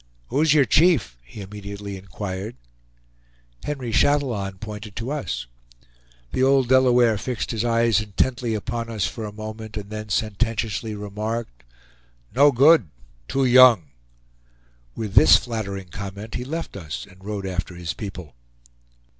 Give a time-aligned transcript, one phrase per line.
[0.29, 2.55] "Who's your chief?" he immediately inquired.
[3.63, 5.45] Henry Chatillon pointed to us.
[6.31, 10.95] The old Delaware fixed his eyes intently upon us for a moment, and then sententiously
[10.95, 11.63] remarked:
[12.35, 12.89] "No good!
[13.27, 13.91] Too young!"
[14.95, 18.33] With this flattering comment he left us, and rode after his people.